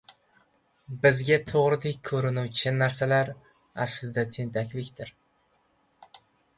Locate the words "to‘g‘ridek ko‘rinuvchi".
1.51-2.75